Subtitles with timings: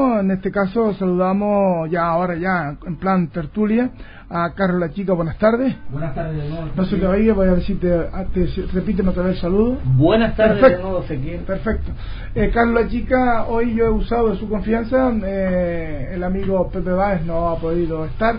[0.00, 3.90] En este caso saludamos ya ahora ya en plan tertulia
[4.30, 5.12] a Carlos La Chica.
[5.12, 5.76] Buenas tardes.
[5.90, 6.68] Buenas tardes de nuevo.
[6.74, 7.88] No se te oye, voy a decirte,
[8.32, 9.78] te, repíteme otra vez el saludo.
[9.84, 10.78] Buenas tardes Perfecto.
[10.78, 11.40] de nuevo, Ezequiel.
[11.40, 11.92] Perfecto.
[12.34, 15.12] Eh, Carlos La Chica, hoy yo he usado de su confianza.
[15.22, 18.36] Eh, el amigo Pepe Báez no ha podido estar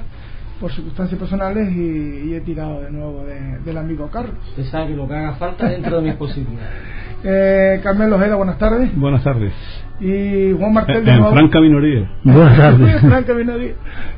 [0.59, 4.37] por circunstancias personales y, y he tirado de nuevo de, del amigo Carlos.
[4.49, 6.69] Usted sabe que lo que haga falta dentro de mis posibilidades.
[7.23, 8.95] Eh, Carmelo Ojeda, buenas tardes.
[8.95, 9.53] Buenas tardes.
[9.99, 11.33] Y Juan Martel de En nuevo.
[11.35, 12.09] franca minoría.
[12.23, 13.01] Buenas tardes.
[13.01, 13.73] Franca Minoría.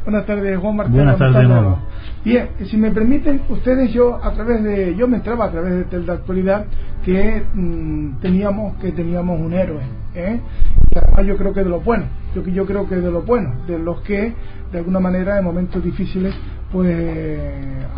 [0.05, 0.95] Buenas tardes, Juan Martel.
[0.95, 1.79] Buenas tardes de nuevo.
[2.23, 5.83] Bien, si me permiten, ustedes, yo a través de, yo me entraba a través de
[5.85, 6.65] Tel de Actualidad
[7.03, 9.81] que mm, teníamos que teníamos un héroe,
[10.15, 10.39] ¿eh?
[10.95, 13.23] Y además yo creo que de lo bueno, yo, que- yo creo que de lo
[13.23, 14.33] bueno, de los que
[14.71, 16.33] de alguna manera en momentos difíciles
[16.71, 16.95] pues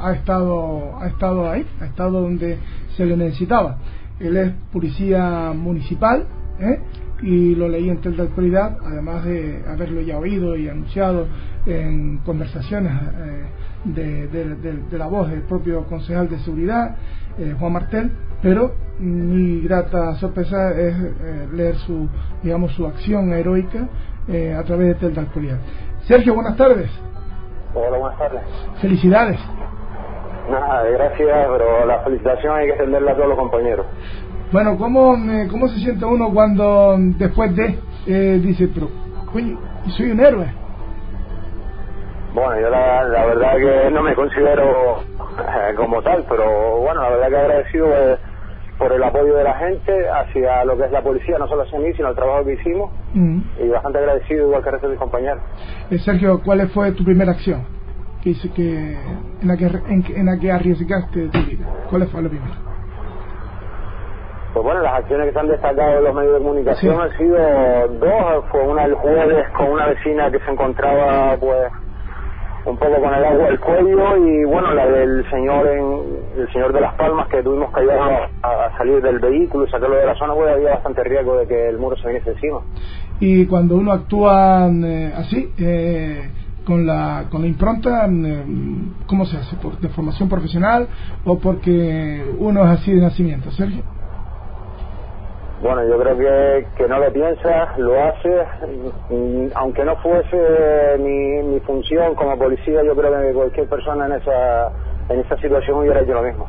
[0.03, 2.57] ha estado ha estado ahí, ha estado donde
[2.98, 3.77] se le necesitaba.
[4.19, 6.25] Él es policía municipal,
[6.59, 6.79] ¿eh?
[7.21, 11.27] y lo leí en Tel de Actualidad, además de haberlo ya oído y anunciado
[11.65, 13.43] en conversaciones eh,
[13.85, 16.95] de, de- de- de la voz del propio concejal de seguridad,
[17.37, 20.95] eh, Juan Martel, pero mi grata sorpresa es
[21.53, 22.07] leer su,
[22.43, 23.87] digamos, su acción heroica
[24.27, 25.59] eh, a través de Tel de Actualidad.
[26.03, 26.90] Sergio, buenas tardes.
[27.73, 28.41] Hola, buenas tardes.
[28.81, 29.40] Felicidades.
[30.49, 33.85] Nada, gracias, pero la felicitación hay que extenderla a todos los compañeros.
[34.52, 38.90] Bueno, ¿cómo, eh, cómo se siente uno cuando después de eh, dice, pero,
[39.34, 39.57] coño,
[39.98, 40.46] soy un héroe?
[42.34, 47.09] Bueno, yo la, la verdad que no me considero eh, como tal, pero bueno, la
[47.09, 48.18] verdad que agradecido eh,
[48.77, 51.80] por el apoyo de la gente hacia lo que es la policía, no solo hacia
[51.80, 53.40] mí, sino el trabajo que hicimos, Mm.
[53.63, 55.40] y bastante agradecido igual que el resto de mis compañeros.
[55.90, 57.63] Eh, Sergio, ¿cuál fue tu primera acción
[58.26, 58.98] que hice que
[59.41, 61.65] en la que en, en la que arriesgaste tu vida?
[61.91, 62.55] ¿Cuál fue la primera?
[64.51, 67.01] Pues bueno, las acciones que se han destacado en los medios de comunicación Sí.
[67.01, 67.38] han sido
[68.00, 68.46] dos.
[68.51, 71.72] Fue una el jueves con una vecina que se encontraba pues
[72.66, 76.73] un poco con el agua al cuello y bueno, la del señor en el señor
[76.73, 80.06] de Las Palmas que tuvimos que ayudar a, a salir del vehículo y sacarlo de
[80.07, 82.62] la zona, pues había bastante riesgo de que el muro se viniese encima.
[83.19, 86.31] Y cuando uno actúa eh, así, eh,
[86.66, 88.44] con la con la impronta, eh,
[89.08, 89.56] ¿cómo se hace?
[89.58, 90.88] ¿Por de formación profesional
[91.26, 93.84] o porque uno es así de nacimiento, Sergio?
[95.62, 98.30] Bueno, yo creo que, que no lo piensa, lo hace,
[99.09, 104.12] mm, aunque no fuese mi, mi función como policía, yo creo que cualquier persona en
[104.14, 104.68] esa,
[105.09, 106.48] en esa situación hubiera hecho lo mismo.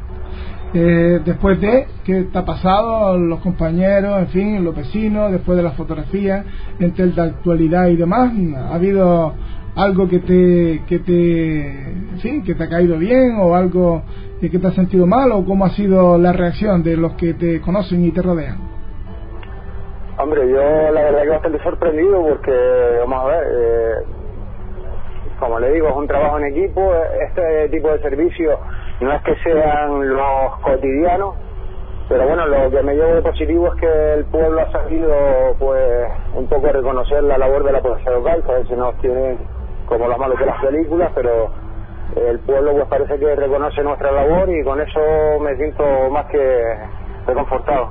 [0.75, 5.63] Eh, después de qué te ha pasado, los compañeros, en fin, los vecinos, después de
[5.63, 6.45] las fotografías,
[6.81, 9.35] entre el de actualidad y demás, ¿ha habido
[9.77, 14.03] algo que te, que te, fin, que te ha caído bien o algo
[14.41, 17.61] que te has sentido mal o cómo ha sido la reacción de los que te
[17.61, 18.59] conocen y te rodean?
[20.19, 20.61] Hombre, yo
[20.93, 22.53] la verdad que bastante sorprendido porque,
[23.01, 23.95] vamos a ver, eh,
[25.39, 26.93] como le digo, es un trabajo en equipo,
[27.29, 28.59] este tipo de servicios
[29.01, 31.35] no es que sean los cotidianos,
[32.09, 35.13] pero bueno, lo que me llevo de positivo es que el pueblo ha sabido,
[35.59, 39.39] pues, un poco reconocer la labor de la policía local, que a veces nos tienen
[39.87, 41.51] como lo malo que las películas, pero
[42.15, 45.01] el pueblo pues parece que reconoce nuestra labor y con eso
[45.41, 46.39] me siento más que
[47.27, 47.91] reconfortado.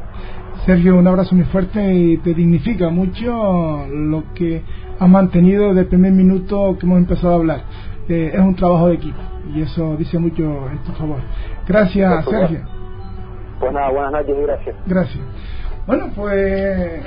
[0.66, 4.64] Sergio, un abrazo muy fuerte y te dignifica mucho lo que
[5.00, 7.60] has mantenido desde el primer minuto que hemos empezado a hablar.
[8.08, 9.20] Eh, es un trabajo de equipo
[9.54, 11.20] y eso dice mucho en tu favor.
[11.68, 12.26] Gracias.
[12.26, 12.60] Sergio.
[13.60, 14.76] Pues nada, buenas noches y gracias.
[14.86, 15.24] Gracias.
[15.86, 17.02] Bueno, pues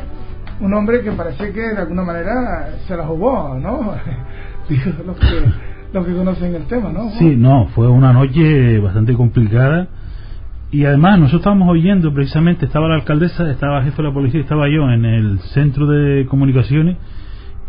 [0.60, 3.94] un hombre que parece que de alguna manera se la jugó, ¿no?
[4.69, 5.27] Digo, los que,
[5.93, 7.11] los que conocen el tema, ¿no?
[7.19, 9.89] Sí, no, fue una noche bastante complicada.
[10.71, 14.41] Y además, nosotros estábamos oyendo precisamente, estaba la alcaldesa, estaba el jefe de la policía,
[14.41, 16.99] estaba yo en el centro de comunicaciones.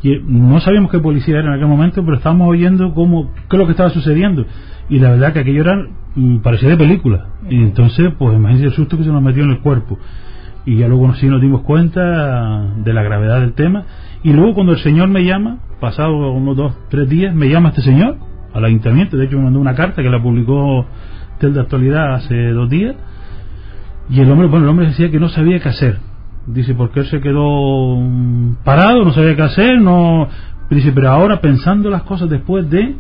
[0.02, 3.60] Y no sabíamos qué policía era en aquel momento, pero estábamos oyendo cómo, qué es
[3.60, 4.46] lo que estaba sucediendo.
[4.90, 5.76] Y la verdad que aquello era,
[6.16, 7.28] mm, parecía de película.
[7.50, 9.98] Y entonces, pues imagínense el susto que se nos metió en el cuerpo.
[10.66, 13.86] Y ya luego sí nos dimos cuenta de la gravedad del tema.
[14.24, 17.82] Y luego cuando el señor me llama, pasado unos dos, tres días, me llama este
[17.82, 18.18] señor
[18.54, 19.18] al ayuntamiento.
[19.18, 20.86] De hecho, me mandó una carta que la publicó
[21.40, 22.96] Tel de Actualidad hace dos días.
[24.10, 26.00] Y el hombre, bueno, el hombre decía que no sabía qué hacer.
[26.48, 30.28] Dice, porque él se quedó mm, parado, no sabía qué hacer, no...
[30.70, 32.96] Dice, pero ahora pensando las cosas después de,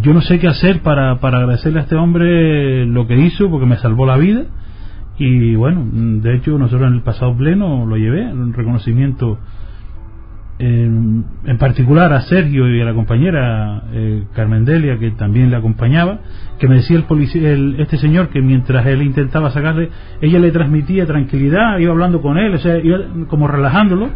[0.00, 3.66] yo no sé qué hacer para, para agradecerle a este hombre lo que hizo, porque
[3.66, 4.44] me salvó la vida.
[5.18, 5.84] Y bueno,
[6.22, 9.38] de hecho nosotros en el pasado pleno lo llevé, un reconocimiento
[10.56, 15.56] eh, en particular a Sergio y a la compañera eh, Carmen Delia, que también le
[15.56, 16.20] acompañaba,
[16.60, 19.90] que me decía el policía, este señor que mientras él intentaba sacarle,
[20.20, 22.98] ella le transmitía tranquilidad, iba hablando con él, o sea, iba
[23.28, 24.10] como relajándolo.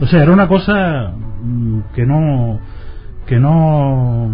[0.00, 1.12] O sea, era una cosa
[1.42, 2.60] mm, que no
[3.26, 4.30] que no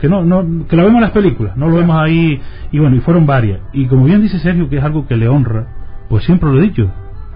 [0.00, 2.40] que no, no que la vemos en las películas, no lo vemos ahí
[2.72, 3.60] y bueno, y fueron varias.
[3.72, 5.68] Y como bien dice Sergio que es algo que le honra,
[6.08, 6.90] pues siempre lo he dicho,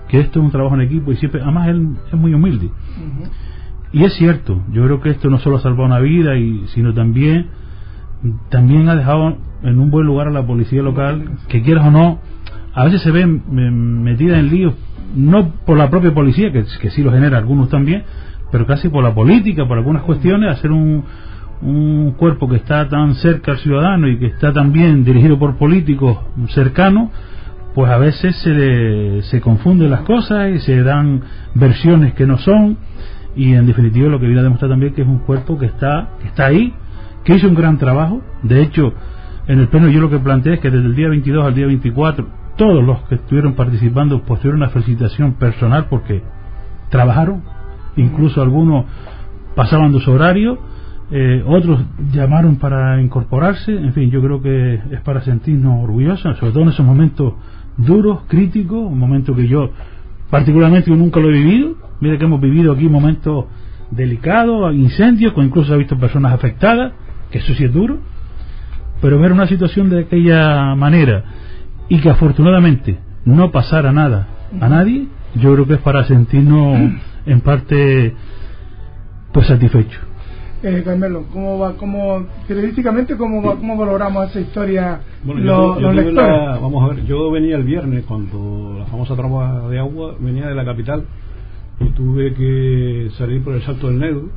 [0.08, 2.70] que esto es un trabajo en equipo y siempre además él es muy humilde.
[3.94, 6.92] Y es cierto, yo creo que esto no solo ha salvado una vida, y, sino
[6.92, 7.46] también,
[8.50, 12.18] también ha dejado en un buen lugar a la policía local, que quieras o no,
[12.74, 14.74] a veces se ve metida en líos,
[15.14, 18.02] no por la propia policía, que, sí lo genera algunos también,
[18.50, 21.04] pero casi por la política, por algunas cuestiones, hacer un,
[21.62, 26.18] un cuerpo que está tan cerca al ciudadano y que está también dirigido por políticos
[26.48, 27.10] cercanos,
[27.76, 31.22] pues a veces se, se confunden las cosas y se dan
[31.54, 32.76] versiones que no son
[33.36, 36.10] y en definitiva lo que viene a demostrar también que es un cuerpo que está,
[36.20, 36.72] que está ahí,
[37.24, 38.22] que hizo un gran trabajo.
[38.42, 38.92] De hecho,
[39.46, 41.66] en el pleno yo lo que planteé es que desde el día 22 al día
[41.66, 46.22] 24 todos los que estuvieron participando tuvieron una felicitación personal porque
[46.88, 47.42] trabajaron,
[47.96, 48.84] incluso algunos
[49.56, 50.58] pasaban de su horario,
[51.10, 51.80] eh, otros
[52.12, 56.68] llamaron para incorporarse, en fin, yo creo que es para sentirnos orgullosos, sobre todo en
[56.70, 57.34] esos momentos
[57.76, 59.70] duros, críticos, un momento que yo
[60.30, 63.46] particularmente nunca lo he vivido, Mira que hemos vivido aquí momentos
[63.90, 66.92] delicados, incendios, con incluso ha visto personas afectadas,
[67.30, 67.98] que eso sí es duro,
[69.00, 71.24] pero ver una situación de aquella manera.
[71.88, 74.28] Y que afortunadamente no pasara nada
[74.60, 75.06] a nadie,
[75.36, 76.92] yo creo que es para sentirnos
[77.26, 78.14] en parte
[79.32, 80.00] pues satisfechos.
[80.66, 85.78] Eh, Carmelo, ¿cómo va, cómo, periodísticamente, cómo, va, cómo valoramos esa historia bueno,
[86.58, 90.54] vamos a ver, yo venía el viernes cuando la famosa tromba de agua venía de
[90.54, 91.04] la capital.
[91.80, 94.28] Y tuve que salir por el salto del Negro.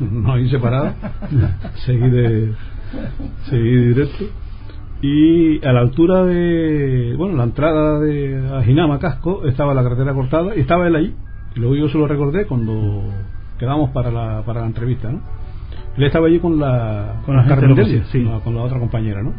[0.00, 0.94] No hice parada.
[1.84, 2.52] Seguí de
[3.50, 4.24] seguí directo.
[5.02, 10.56] Y a la altura de bueno la entrada de Ajinama Casco estaba la carretera cortada
[10.56, 11.14] y estaba él ahí.
[11.54, 13.02] Y luego yo se lo recordé cuando
[13.62, 15.20] quedamos para la, para la entrevista ¿no?
[15.96, 17.44] él estaba allí con la con la,
[18.10, 18.24] sí.
[18.42, 19.32] con la otra compañera ¿no?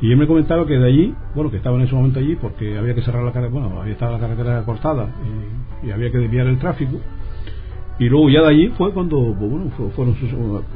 [0.00, 2.76] Y él me comentaba que de allí, bueno, que estaba en ese momento allí porque
[2.76, 5.08] había que cerrar la carretera, bueno, había estado la carretera cortada
[5.82, 6.98] y, había que desviar el tráfico.
[7.98, 10.30] Y luego ya de allí fue cuando, pues, bueno, fueron sus,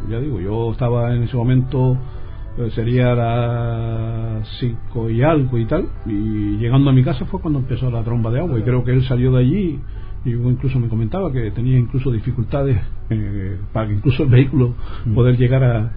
[0.09, 1.99] ya digo, yo estaba en ese momento,
[2.57, 7.59] eh, sería las cinco y algo y tal, y llegando a mi casa fue cuando
[7.59, 9.81] empezó la tromba de agua y creo que él salió de allí
[10.25, 12.79] y incluso me comentaba que tenía incluso dificultades
[13.09, 14.75] eh, para que incluso el vehículo
[15.07, 15.15] mm.
[15.15, 15.93] poder llegar a,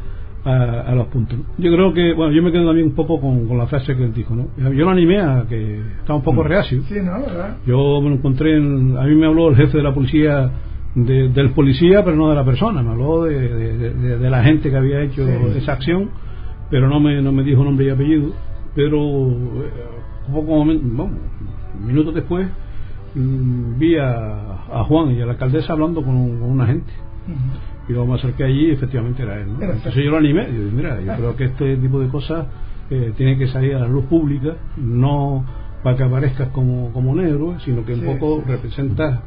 [0.46, 1.40] a, los puntos.
[1.58, 4.14] Yo creo que, bueno, yo me quedo también un poco con, la frase que él
[4.14, 4.48] dijo, ¿no?
[4.58, 6.48] Yo lo animé a que estaba un poco mm.
[6.48, 6.84] reacio.
[6.84, 7.22] Sí, ¿no?
[7.22, 7.58] ¿verdad?
[7.66, 10.52] Yo me lo encontré, en, a mí me habló el jefe de la policía,
[10.96, 15.28] del policía, pero no de la persona, me habló de, la gente que había hecho
[15.28, 16.10] esa acción,
[16.70, 18.32] pero no me, no me dijo nombre y apellido.
[18.76, 19.72] Pero eh,
[20.28, 22.48] un poco, minutos después,
[23.16, 26.92] mm, vi a, Juan y a la alcaldesa hablando con, una gente.
[27.88, 29.50] Y luego me acerqué allí y efectivamente era él.
[29.60, 32.48] Entonces yo lo animé, y mira, yo creo que este tipo de cosas
[32.90, 35.46] eh, tiene que salir a la luz pública, no
[35.84, 39.24] para que aparezcas como, como un héroe, sino que un poco representa,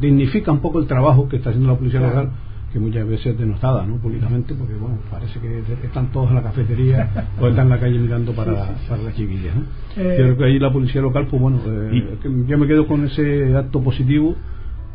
[0.00, 2.30] dignifica un poco el trabajo que está haciendo la policía local
[2.72, 3.96] que muchas veces es denostada ¿no?
[3.96, 7.98] públicamente porque bueno parece que están todos en la cafetería o están en la calle
[7.98, 9.62] mirando para, para las chiquillas ¿no?
[9.96, 13.56] Eh, creo que ahí la policía local pues bueno eh, yo me quedo con ese
[13.56, 14.36] acto positivo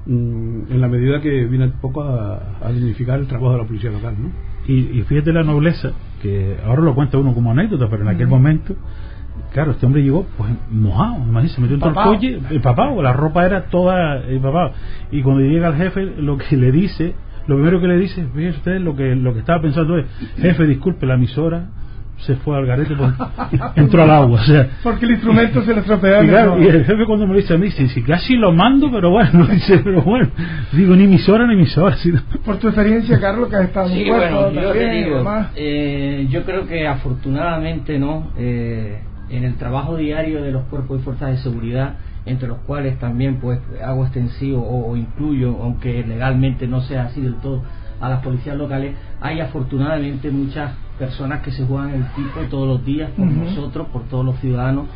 [0.06, 3.92] Mm, en la medida que viene un poco a, dignificar el trabajo de la policía
[3.92, 4.16] local.
[4.18, 4.32] ¿no?
[4.68, 8.76] Y, fíjate la nobleza, que ahora lo cuenta uno como anécdota, pero en aquel momento,
[9.54, 12.92] claro, este hombre llegó pues mojado, imagínate, se metió en todo el coche, el papá,
[12.92, 14.72] la ropa era toda el papá.
[15.12, 17.14] Y cuando llega el jefe, lo que le dice,
[17.48, 20.06] lo primero que le dice, fíjense ustedes, lo que, lo que estaba pensando es,
[20.38, 21.68] jefe, disculpe, la emisora
[22.26, 22.96] se fue al garete
[23.76, 24.70] entró al agua o sea.
[24.84, 27.66] Porque el instrumento se le estropeó y, el jefe cuando me lo dice a mí
[27.66, 30.30] dice si casi lo mando pero bueno dice pero bueno
[30.72, 32.22] digo ni emisora ni emisora sino...
[32.46, 35.24] por tu experiencia Carlos que has estado sí, bueno, yo, digo,
[35.56, 41.04] eh, yo creo que afortunadamente no eh, en el trabajo diario de los cuerpos y
[41.04, 41.96] fuerzas de seguridad
[42.26, 47.36] entre los cuales también pues hago extensivo o incluyo aunque legalmente no sea así del
[47.36, 47.64] todo
[48.00, 52.86] a las policías locales, hay afortunadamente muchas personas que se juegan el tipo todos los
[52.86, 54.88] días por nosotros, por todos los ciudadanos,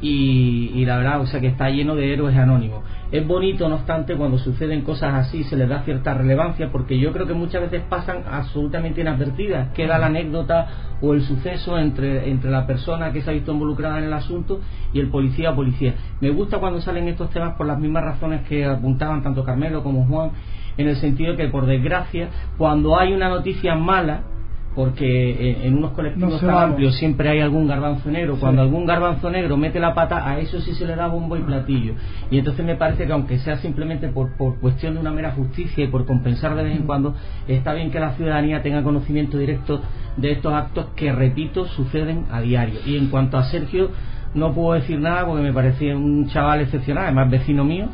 [0.00, 2.82] y, y, la verdad, o sea que está lleno de héroes anónimos.
[3.12, 7.12] Es bonito, no obstante, cuando suceden cosas así, se les da cierta relevancia, porque yo
[7.12, 9.72] creo que muchas veces pasan absolutamente inadvertidas.
[9.72, 10.68] Queda la anécdota
[11.02, 14.60] o el suceso entre, entre la persona que se ha visto involucrada en el asunto
[14.92, 15.94] y el policía o policía.
[16.20, 20.06] Me gusta cuando salen estos temas por las mismas razones que apuntaban tanto Carmelo como
[20.06, 20.30] Juan
[20.76, 24.22] en el sentido que, por desgracia, cuando hay una noticia mala,
[24.74, 28.36] porque en unos colectivos tan amplios siempre hay algún garbanzo negro.
[28.38, 31.40] Cuando algún garbanzo negro mete la pata, a eso sí se le da bombo y
[31.40, 31.94] platillo.
[32.30, 35.84] Y entonces me parece que aunque sea simplemente por, por cuestión de una mera justicia
[35.84, 37.14] y por compensar de vez en cuando,
[37.48, 39.80] está bien que la ciudadanía tenga conocimiento directo
[40.16, 42.78] de estos actos que, repito, suceden a diario.
[42.86, 43.90] Y en cuanto a Sergio,
[44.34, 47.88] no puedo decir nada porque me parecía un chaval excepcional, además vecino mío.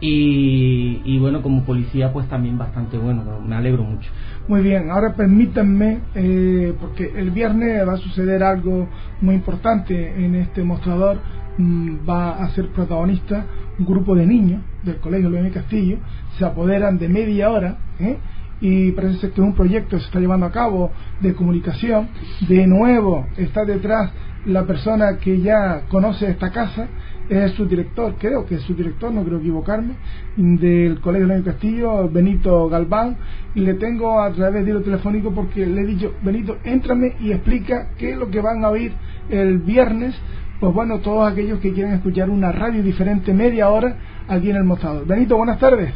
[0.00, 4.08] Y, y bueno, como policía, pues también bastante bueno, me alegro mucho.
[4.46, 8.88] Muy bien, ahora permítanme, eh, porque el viernes va a suceder algo
[9.20, 11.18] muy importante en este mostrador,
[11.58, 13.44] mm, va a ser protagonista
[13.78, 15.98] un grupo de niños del Colegio Luis Castillo,
[16.38, 18.16] se apoderan de media hora, ¿eh?
[18.60, 20.90] y parece que es un proyecto que se está llevando a cabo
[21.20, 22.08] de comunicación,
[22.48, 24.12] de nuevo está detrás
[24.48, 26.88] la persona que ya conoce esta casa,
[27.28, 29.94] es su director, creo que es su director, no creo equivocarme,
[30.36, 33.16] del Colegio León Castillo, Benito Galván,
[33.54, 37.32] y le tengo a través de lo telefónico porque le he dicho, Benito, éntrame y
[37.32, 38.92] explica qué es lo que van a oír
[39.28, 40.18] el viernes,
[40.58, 43.96] pues bueno, todos aquellos que quieren escuchar una radio diferente media hora
[44.28, 45.06] aquí en el mostrador.
[45.06, 45.92] Benito, buenas tardes.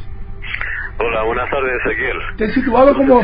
[0.99, 2.16] Hola, buenas tardes, Ezequiel.
[2.37, 3.21] Te he situado como...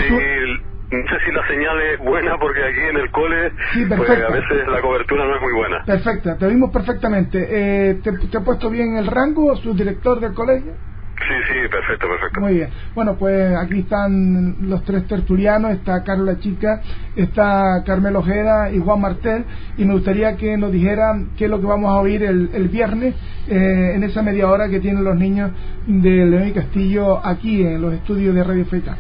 [0.91, 3.53] No sé si la señal es buena porque aquí en el cole
[3.95, 5.85] pues a veces la cobertura no es muy buena.
[5.85, 7.47] Perfecta, te oímos perfectamente.
[7.51, 10.73] Eh, ¿te, ¿te, ha puesto bien el rango su director del colegio?
[11.19, 12.41] Sí, sí, perfecto, perfecto.
[12.41, 12.71] Muy bien.
[12.95, 16.81] Bueno, pues aquí están los tres tertulianos, está Carla Chica,
[17.17, 19.45] está Carmelo Ojeda y Juan Martel,
[19.77, 22.69] y me gustaría que nos dijeran qué es lo que vamos a oír el, el
[22.69, 23.15] viernes
[23.49, 25.51] eh, en esa media hora que tienen los niños
[25.87, 28.97] de León y Castillo aquí en los estudios de Radio Feca.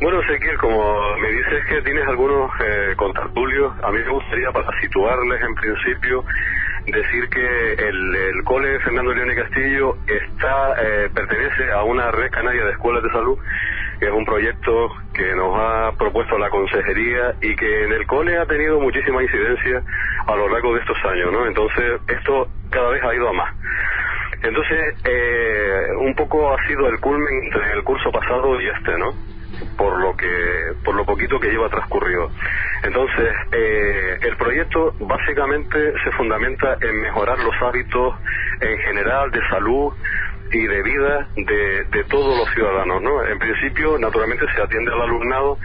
[0.00, 4.80] Bueno, Ezequiel, como me dices que tienes algunos eh, contartulios, a mí me gustaría para
[4.80, 6.24] situarles en principio
[6.86, 12.30] decir que el, el cole Fernando León y Castillo está eh, pertenece a una red
[12.30, 13.38] canaria de escuelas de salud
[13.98, 18.38] que es un proyecto que nos ha propuesto la consejería y que en el cole
[18.38, 19.82] ha tenido muchísima incidencia
[20.28, 21.44] a lo largo de estos años, ¿no?
[21.44, 23.52] Entonces esto cada vez ha ido a más.
[24.42, 29.12] Entonces, eh, un poco ha sido el culmen entre el curso pasado y este, ¿no?
[29.76, 32.30] Por lo que por lo poquito que lleva transcurrido.
[32.82, 38.14] Entonces, eh, el proyecto básicamente se fundamenta en mejorar los hábitos
[38.60, 39.92] en general de salud
[40.50, 43.24] y de vida de, de todos los ciudadanos, ¿no?
[43.24, 45.58] En principio, naturalmente se atiende al alumnado,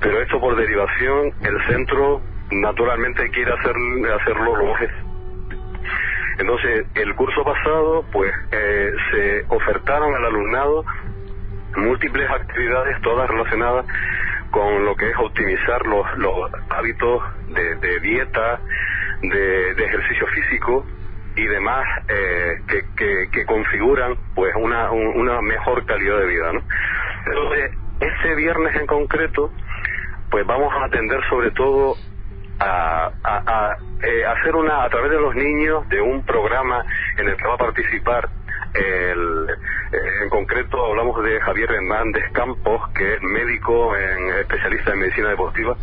[0.00, 3.74] pero esto por derivación, el centro naturalmente quiere hacer,
[4.20, 4.74] hacerlo lo
[6.38, 10.84] entonces, el curso pasado, pues, eh, se ofertaron al alumnado
[11.76, 13.86] múltiples actividades, todas relacionadas
[14.50, 18.60] con lo que es optimizar los, los hábitos de, dieta,
[19.22, 20.86] de, ejercicio físico
[21.36, 22.60] y demás eh,
[22.96, 26.52] que, que, configuran pues una, una mejor calidad de vida.
[26.52, 26.62] ¿no?
[27.26, 29.52] Entonces, este viernes en concreto,
[30.30, 31.94] pues vamos a atender sobre todo
[32.58, 36.84] a, a, eh, hacer una, a través de los niños, de un programa
[37.18, 38.28] en el que va a participar
[38.76, 39.48] el,
[39.92, 45.28] eh, en concreto hablamos de Javier Hernández Campos, que es médico en, especialista en medicina
[45.30, 45.76] deportiva,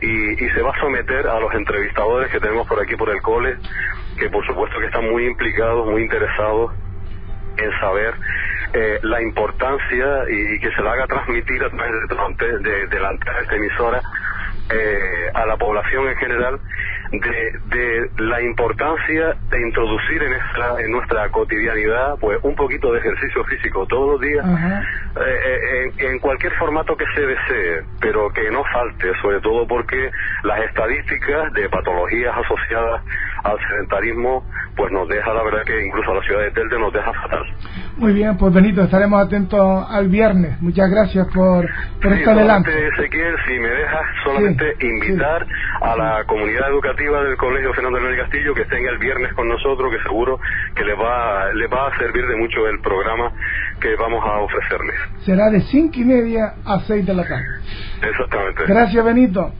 [0.00, 3.56] y, se va a someter a los entrevistadores que tenemos por aquí por el cole,
[4.18, 6.72] que por supuesto que están muy implicados, muy interesados
[7.56, 8.14] en saber
[8.72, 13.16] eh, la importancia y, que se la haga transmitir a través de, de, la,
[13.52, 14.00] emisora
[14.70, 16.60] eh, a la población en general
[17.20, 23.44] de, la importancia de introducir en nuestra, en nuestra cotidianidad pues un poquito de ejercicio
[23.44, 28.50] físico todos los días eh, eh, en, en, cualquier formato que se desee pero que
[28.50, 30.10] no falte sobre todo porque
[30.42, 33.02] las estadísticas de patologías asociadas
[33.44, 34.44] al sedentarismo
[34.76, 37.44] pues nos deja la verdad que incluso a la ciudad de Telde nos deja fatal
[37.96, 41.68] muy bien pues Benito estaremos atentos al viernes muchas gracias por,
[42.02, 45.46] por sí, este adelante Ezequiel si me dejas solamente invitar
[45.80, 49.92] a la comunidad educativa del Colegio Fernando León Castillo que estén el viernes con nosotros,
[49.92, 50.38] que seguro
[50.74, 53.32] que les va, les va a servir de mucho el programa
[53.80, 54.96] que vamos a ofrecerles.
[55.24, 57.44] Será de cinco y media a seis de la tarde.
[58.02, 58.64] Exactamente.
[58.66, 59.52] Gracias, Benito.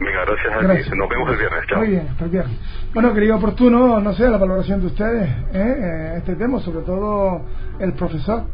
[0.00, 0.96] Venga, gracias a ti.
[0.96, 1.66] Nos vemos el viernes.
[1.68, 1.78] Chao.
[1.78, 2.58] Muy bien, hasta el viernes.
[2.94, 5.54] Bueno, querido oportuno, no sé, la valoración de ustedes, ¿eh?
[5.54, 7.42] eh este tema, sobre todo
[7.78, 8.44] el profesor.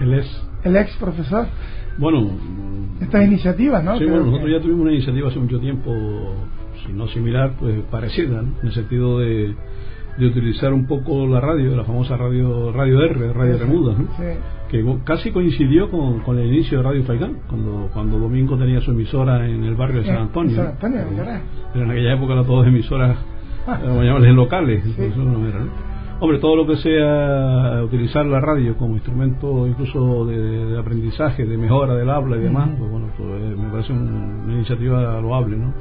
[0.00, 0.42] El ex.
[0.64, 1.46] El ex profesor.
[1.98, 2.32] Bueno,
[3.00, 3.96] estas iniciativas, ¿no?
[3.96, 5.92] Sí, bueno, nosotros ya tuvimos una iniciativa hace mucho tiempo,
[6.84, 9.54] si no similar, pues parecida, en el sentido de,
[10.18, 14.08] de utilizar un poco la radio, la famosa radio Radio R, Radio Remuda, ¿no?
[14.68, 18.92] que casi coincidió con, con, el inicio de Radio Faicán, cuando, cuando Domingo tenía su
[18.92, 20.56] emisora en el barrio de San Antonio.
[20.56, 21.00] San Antonio,
[21.72, 23.18] Pero en aquella época eran todas emisoras,
[23.66, 23.78] ah.
[23.78, 25.93] locales, eso no era, ¿no?
[26.20, 31.94] Hombre, todo lo que sea utilizar la radio como instrumento incluso de, aprendizaje, de mejora
[31.94, 35.74] del habla y demás, pues bueno, pues eh, me parece una iniciativa loable, ¿no?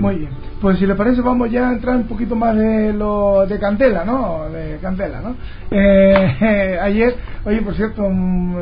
[0.00, 0.30] Muy bien.
[0.60, 4.04] Pues si le parece vamos ya a entrar un poquito más de lo de Candela,
[4.04, 4.48] ¿no?
[4.50, 5.34] De Candela, ¿no?
[5.70, 7.14] Eh, ayer,
[7.44, 8.02] oye, por cierto,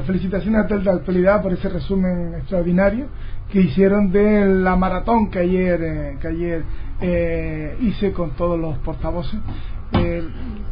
[0.06, 3.06] felicitaciones a Telda Actualidad por ese resumen extraordinario
[3.50, 6.64] que hicieron de la maratón que ayer, eh, que ayer
[7.00, 9.38] eh, hice con todos los portavoces.
[9.92, 10.22] Eh,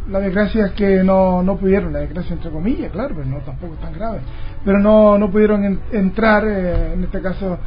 [0.08, 3.74] la desgracia es que no, no pudieron, la desgracia entre comillas, claro, pero no tampoco
[3.74, 4.20] tan grave,
[4.64, 7.58] pero no, no pudieron entrar, en este caso,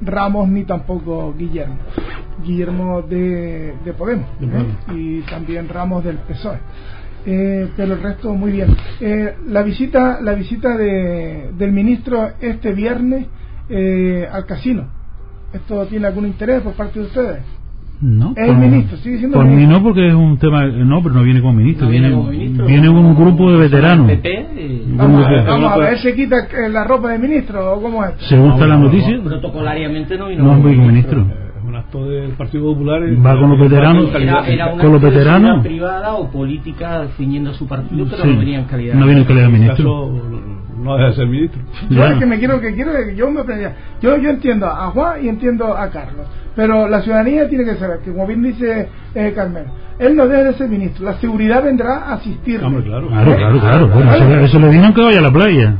[0.00, 1.76] Ramos ni tampoco Guillermo.
[2.42, 4.28] Guillermo de, de Podemos
[4.94, 6.58] y también Ramos del PSOE.
[7.24, 8.74] pero el resto muy bien.
[9.46, 13.26] la visita, la visita de, del ministro este viernes
[13.68, 14.88] eh, al casino.
[15.52, 17.42] ¿Esto tiene algún interés por parte de ustedes?
[18.00, 18.34] No.
[18.36, 20.66] El ministro, sigue siendo Por mí no, porque es un tema.
[20.66, 22.10] No, pero no viene como ministro, viene,
[22.66, 24.10] viene, un grupo de veteranos.
[24.88, 28.12] Vamos, a, ver, ¿se quita eh, la ropa de ministro o cómo es?
[28.28, 29.18] Según está la noticia.
[29.22, 31.20] Protocolariamente no vino no como ministro.
[31.20, 33.02] Es un acto del Partido Popular.
[33.24, 34.14] Va con los veteranos.
[34.14, 35.62] Era, una con los veteranos.
[35.62, 38.94] privada o política ciñendo su partido, pero no venía en calidad.
[38.94, 40.12] No viene en calidad de ministro
[40.86, 41.60] no deja de ser ministro.
[41.90, 43.42] Yo es que me quiero que quiero yo me
[44.00, 46.26] yo yo entiendo a Juan y entiendo a Carlos,
[46.56, 49.66] pero la ciudadanía tiene que saber que como bien dice eh, Carmen,
[49.98, 52.58] él no debe de ser ministro, la seguridad vendrá a asistir.
[52.58, 53.88] claro, claro, claro, claro.
[53.88, 55.76] Bueno, eso, le vino que vaya a la playa.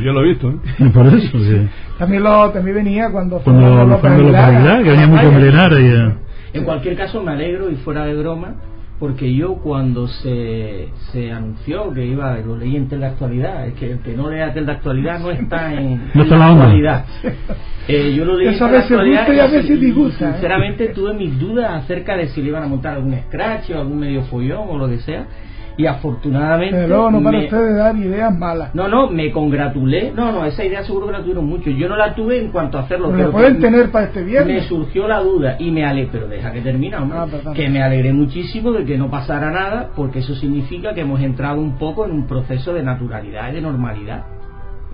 [0.00, 0.50] yo, lo he visto.
[0.50, 0.90] ¿eh?
[0.94, 1.68] Por eso, sí.
[1.98, 6.16] También lo también venía cuando fue cuando, cuando que venía muy a
[6.52, 8.54] En cualquier caso me alegro y fuera de broma
[8.98, 13.74] porque yo cuando se, se anunció que iba, lo leí en Tel de Actualidad, es
[13.74, 17.04] que el que no lea Tel de Actualidad no está en, no está la actualidad.
[17.88, 20.32] Eh, yo lo leí en Tel Actualidad y, a veces disgusta, ¿eh?
[20.32, 24.00] sinceramente tuve mis dudas acerca de si le iban a montar algún scratch o algún
[24.00, 25.24] medio follón o lo que sea
[25.76, 28.74] y afortunadamente pero no para ustedes dar ideas malas.
[28.74, 30.12] No no me congratulé.
[30.12, 32.78] No no esa idea seguro que la tuvieron mucho yo no la tuve en cuanto
[32.78, 34.62] a hacerlo pero, pueden tener para este viernes.
[34.62, 38.12] me surgió la duda y me alegré pero deja que termine ah, que me alegré
[38.12, 42.12] muchísimo de que no pasara nada porque eso significa que hemos entrado un poco en
[42.12, 44.35] un proceso de naturalidad y de normalidad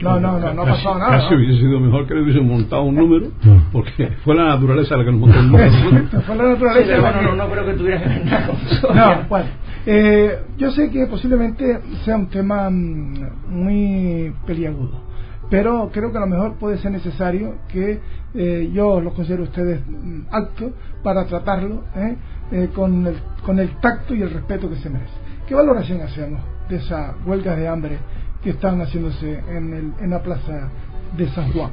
[0.02, 1.18] no, no, no, no ha pasado nada.
[1.18, 3.28] Casi hubiese sido mejor que le hubiesen montado un número,
[3.72, 6.22] porque fue la naturaleza la que nos montó el número.
[6.26, 7.00] fue la naturaleza.
[7.00, 8.94] bueno, no, no creo que tuviera que ver nada con eso.
[8.94, 9.48] No, bueno.
[9.84, 13.14] Eh, yo sé que posiblemente sea un tema mm,
[13.48, 15.02] muy peliagudo,
[15.50, 18.00] pero creo que a lo mejor puede ser necesario que
[18.34, 22.16] eh, yo los considero ustedes mm, altos para tratarlo ¿eh?
[22.52, 25.12] eh, con, el, con el tacto y el respeto que se merece.
[25.48, 27.98] ¿Qué valoración hacemos de esa huelga de hambre
[28.42, 30.70] que están haciéndose en, el, en la plaza
[31.16, 31.70] de San Juan?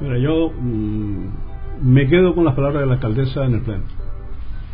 [0.00, 1.26] Mira, yo mm,
[1.82, 3.84] me quedo con las palabras de la alcaldesa en el pleno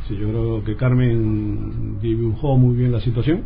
[0.08, 3.42] Sí, yo creo que Carmen dibujó muy bien la situación.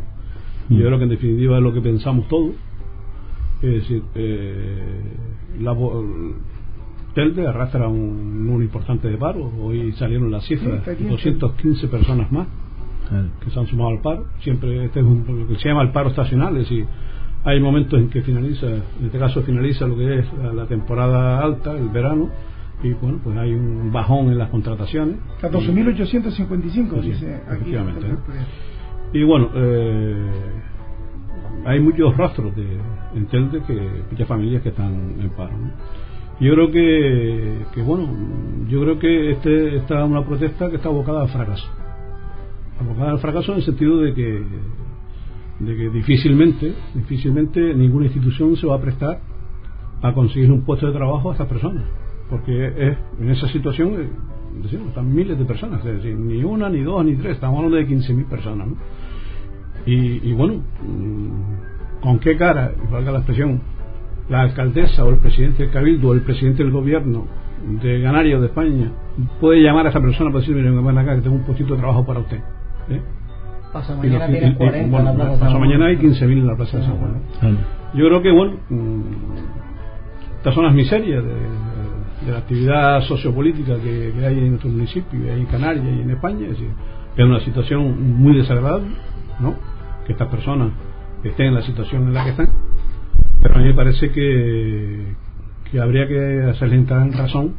[0.69, 0.87] y Yo mm.
[0.87, 2.51] creo que en definitiva es lo que pensamos todos.
[3.61, 5.01] Es decir, eh,
[5.59, 5.75] la,
[7.13, 9.51] Telde arrastra un número importante de paro.
[9.61, 12.47] Hoy salieron las cifras, 215 personas más
[13.43, 14.25] que se han sumado al paro.
[14.41, 16.85] Siempre este es un, lo que se llama el paro estacional, es decir,
[17.43, 21.71] hay momentos en que finaliza, en este caso finaliza lo que es la temporada alta,
[21.71, 22.29] el verano,
[22.83, 25.17] y bueno, pues hay un bajón en las contrataciones.
[25.41, 27.75] 14.855, dice aquí.
[27.75, 28.07] Efectivamente.
[29.13, 30.31] Y bueno, eh,
[31.65, 32.77] hay muchos rastros de,
[33.15, 35.51] en Telde que muchas familias que están en paro.
[36.39, 38.07] Yo creo que, que, bueno,
[38.69, 41.67] yo creo que este está una protesta que está abocada al fracaso.
[42.79, 44.43] Abocada al fracaso en el sentido de que
[45.59, 49.19] de que difícilmente, difícilmente ninguna institución se va a prestar
[50.01, 51.83] a conseguir un puesto de trabajo a estas personas
[52.29, 54.09] porque es, en esa situación eh,
[54.61, 57.77] decimos, están miles de personas, es decir, ni una, ni dos, ni tres, estamos hablando
[57.77, 58.67] de 15.000 personas.
[58.67, 58.75] ¿no?
[59.85, 63.61] Y, bueno, mm, ¿con qué cara, valga la expresión,
[64.29, 67.25] la alcaldesa o el presidente del Cabildo o el presidente del gobierno
[67.81, 68.91] de Ganario de España
[69.41, 72.05] puede llamar a esa persona para decirle, ven acá que tengo un postito de trabajo
[72.05, 72.39] para usted?
[72.89, 73.01] ¿Eh?
[73.73, 77.57] Pasa mañana tiene 40 en mañana hay 15.000 en la Plaza de San Juan.
[77.93, 79.01] Yo creo que, bueno, mm,
[80.37, 81.33] estas son las miserias de,
[82.25, 86.45] de la actividad sociopolítica que, hay en nuestro municipio, y en Canarias y en España.
[86.45, 86.69] Es, decir,
[87.15, 88.89] es una situación muy desagradable,
[89.39, 89.55] ¿no?
[90.05, 90.71] Que estas personas
[91.23, 92.49] estén en la situación en la que están.
[93.41, 95.15] Pero a mí me parece que,
[95.71, 97.53] que habría que hacerles entrar en razón,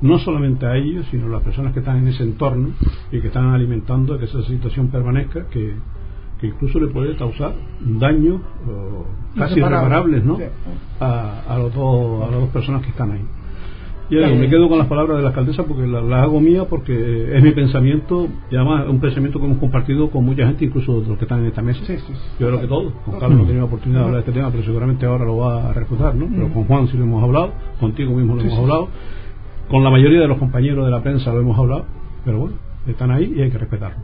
[0.00, 2.70] no solamente a ellos, sino a las personas que están en ese entorno
[3.12, 5.74] y que están alimentando que esa situación permanezca, que,
[6.40, 8.40] que incluso le puede causar daños
[9.36, 10.38] casi irreparables ¿no?
[11.00, 13.24] a, a, los dos, a las dos personas que están ahí.
[14.10, 17.42] Yo me quedo con las palabras de la alcaldesa porque las hago mía porque es
[17.42, 21.16] mi pensamiento y además es un pensamiento que hemos compartido con mucha gente, incluso los
[21.16, 21.80] que están en esta mesa.
[22.38, 22.92] Yo creo que todos.
[23.04, 25.38] Con Carlos no he tenido oportunidad de hablar de este tema, pero seguramente ahora lo
[25.38, 26.28] va a refutar, ¿no?
[26.28, 28.88] Pero con Juan sí lo hemos hablado, contigo mismo lo hemos hablado,
[29.68, 31.86] con la mayoría de los compañeros de la prensa lo hemos hablado,
[32.24, 33.98] pero bueno, están ahí y hay que respetarlo.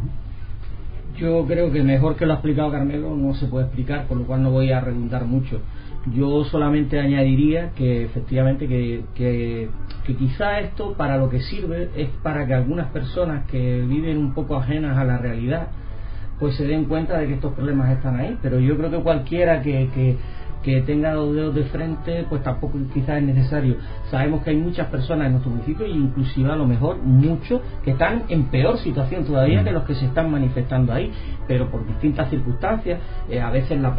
[1.16, 4.24] Yo creo que mejor que lo ha explicado Carmelo no se puede explicar, por lo
[4.24, 5.60] cual no voy a redundar mucho.
[6.14, 9.68] Yo solamente añadiría que efectivamente que, que,
[10.18, 14.56] quizá esto para lo que sirve es para que algunas personas que viven un poco
[14.56, 15.68] ajenas a la realidad
[16.38, 18.38] pues se den cuenta de que estos problemas están ahí.
[18.40, 20.16] Pero yo creo que cualquiera que, que
[20.62, 23.76] que tenga los dedos de frente, pues tampoco quizás es necesario.
[24.10, 27.92] Sabemos que hay muchas personas en nuestro municipio, e inclusive a lo mejor muchos, que
[27.92, 29.64] están en peor situación todavía mm.
[29.64, 31.10] que los que se están manifestando ahí,
[31.46, 33.96] pero por distintas circunstancias, eh, a veces la,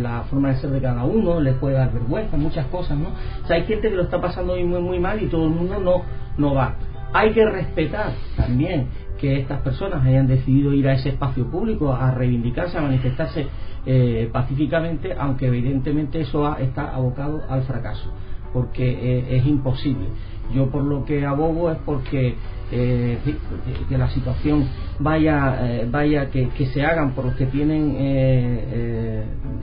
[0.00, 3.08] la forma de ser de cada uno les puede dar vergüenza, muchas cosas, ¿no?
[3.42, 5.78] O sea, hay gente que lo está pasando muy, muy mal y todo el mundo
[5.80, 6.02] no,
[6.38, 6.76] no va.
[7.12, 8.88] Hay que respetar también
[9.24, 13.46] que estas personas hayan decidido ir a ese espacio público a reivindicarse, a manifestarse
[13.86, 18.10] eh, pacíficamente, aunque evidentemente eso está abocado al fracaso,
[18.54, 20.06] porque eh, es imposible.
[20.54, 22.36] Yo por lo que abogo es porque
[22.72, 23.18] eh,
[23.88, 24.66] que la situación
[24.98, 27.96] vaya, vaya que, se hagan por los que tienen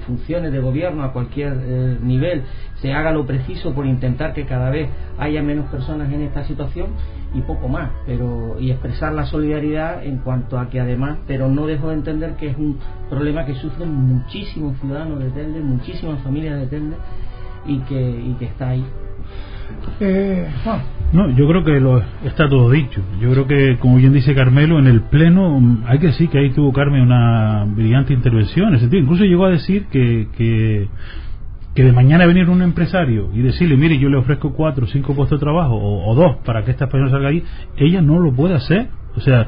[0.06, 1.56] funciones de gobierno a cualquier
[2.02, 2.44] nivel,
[2.76, 6.88] se haga lo preciso por intentar que cada vez haya menos personas en esta situación
[7.34, 11.66] y poco más, pero y expresar la solidaridad en cuanto a que además, pero no
[11.66, 12.78] dejo de entender que es un
[13.10, 16.96] problema que sufren muchísimos ciudadanos de Telde, muchísimas familias de Telde
[17.66, 18.86] y que, y que está ahí.
[20.00, 20.48] Eh,
[21.14, 23.02] no, yo creo que lo, está todo dicho.
[23.20, 26.40] Yo creo que, como bien dice Carmelo, en el Pleno mm, hay que decir que
[26.40, 28.76] ahí tuvo Carmen una brillante intervención.
[28.76, 30.90] En incluso llegó a decir que, que
[31.74, 35.16] que de mañana venir un empresario y decirle, mire, yo le ofrezco cuatro o cinco
[35.16, 37.44] puestos de trabajo o, dos para que esta persona salga ahí,
[37.78, 38.90] ella no lo puede hacer.
[39.16, 39.48] O sea,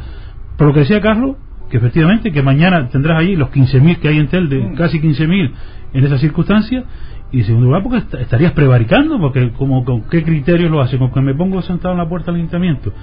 [0.57, 1.35] por lo que decía Carlos,
[1.73, 4.75] que efectivamente que mañana tendrás allí los 15.000 que hay en Tel, de mm.
[4.75, 5.51] casi 15.000
[5.93, 6.83] en esas circunstancias,
[7.31, 11.11] y en segundo lugar porque estarías prevaricando, porque como con qué criterios lo hace, con
[11.11, 12.93] que me pongo sentado en la puerta del ayuntamiento.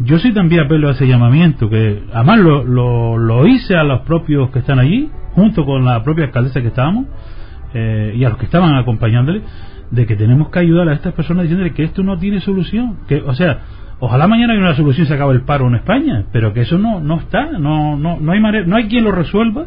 [0.00, 4.00] Yo sí también apelo a ese llamamiento, que además lo, lo, lo hice a los
[4.00, 7.06] propios que están allí, junto con la propia alcaldesa que estábamos,
[7.74, 9.42] eh, y a los que estaban acompañándole
[9.92, 13.22] de que tenemos que ayudar a estas personas diciéndole que esto no tiene solución que
[13.24, 13.60] o sea
[14.00, 16.78] ojalá mañana haya una solución y se acabe el paro en España pero que eso
[16.78, 19.66] no no está no no no hay manera no hay quien lo resuelva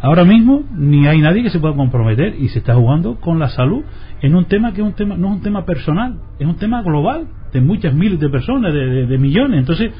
[0.00, 3.48] ahora mismo ni hay nadie que se pueda comprometer y se está jugando con la
[3.48, 3.82] salud
[4.22, 6.82] en un tema que es un tema no es un tema personal es un tema
[6.82, 9.58] global de muchas miles de personas de, de, millones.
[9.58, 9.90] Entonces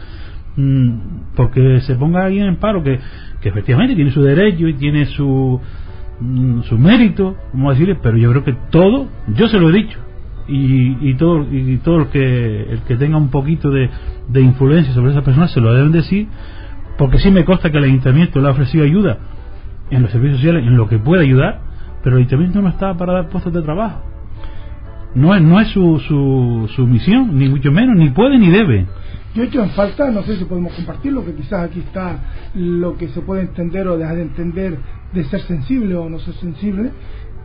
[0.55, 0.91] mm,
[1.35, 3.01] porque se ponga alguien en paro que,
[3.41, 5.61] que efectivamente tiene su derecho y tiene su
[6.21, 9.99] Mm, su mérito, como decirle, pero yo creo que todo, yo se lo he dicho,
[10.51, 13.89] y, y todo y todo el que el que tenga un poquito de,
[14.29, 16.29] de influencia sobre esa persona se lo deben decir,
[16.99, 19.19] porque sí me consta que el ayuntamiento le ha ofrecido ayuda
[19.91, 21.61] en los servicios sociales, en lo que puede ayudar,
[22.03, 24.03] pero el ayuntamiento no está para dar puestos de trabajo.
[25.15, 28.87] No es, no es su, su, su misión, ni mucho menos, ni puede ni debe.
[29.35, 32.19] Yo he hecho en falta, no sé si podemos compartirlo, que quizás aquí está
[32.55, 34.79] lo que se puede entender o dejar de entender
[35.13, 36.91] de ser sensible o no ser sensible,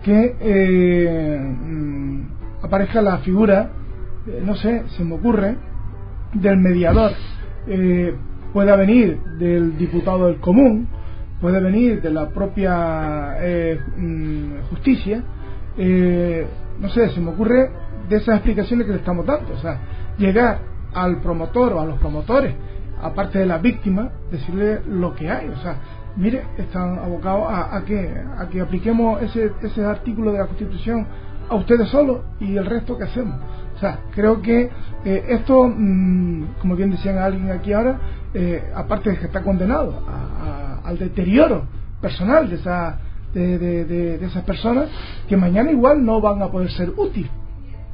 [0.03, 2.21] que eh, mm,
[2.61, 3.69] aparezca la figura,
[4.27, 5.57] eh, no sé, se me ocurre,
[6.33, 7.11] del mediador.
[7.67, 8.15] Eh,
[8.53, 10.87] pueda venir del diputado del común,
[11.41, 13.35] puede venir de la propia
[13.97, 15.23] mm, justicia,
[16.79, 17.69] no sé, se me ocurre
[18.07, 19.79] de esas explicaciones que le estamos dando, o sea,
[20.17, 20.59] llegar
[20.93, 22.55] al promotor o a los promotores,
[23.01, 25.75] aparte de la víctima, decirle lo que hay, o sea,
[26.15, 31.05] mire, están abocados a, que, a que apliquemos ese, ese artículo de la Constitución
[31.49, 33.35] a ustedes solos y el resto que hacemos.
[33.75, 34.69] O sea, creo que
[35.03, 37.99] eh, esto, mm, como bien decían alguien aquí ahora,
[38.33, 40.01] eh, aparte de que está condenado
[40.83, 41.65] al deterioro
[41.99, 42.99] personal de, esa,
[43.33, 44.89] de, de, de, esas personas,
[45.27, 47.31] que mañana igual no van a poder ser útiles.